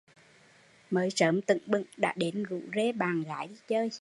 Mới 0.89 1.09
sớm 1.09 1.41
tửng 1.41 1.57
bửng 1.65 1.83
đã 1.97 2.13
đến 2.17 2.43
rủ 2.43 2.61
rê 2.75 2.91
bạn 2.91 3.23
gái 3.23 3.47
đi 3.47 3.55
chơi 3.67 3.89